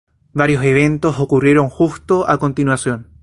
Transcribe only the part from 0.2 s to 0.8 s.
Varios